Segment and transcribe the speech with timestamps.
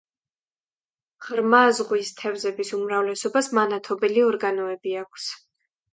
[1.25, 5.29] ღრმა ზღვის თევზების უმრავლესობას მანათობელი ორგანოები აქვს.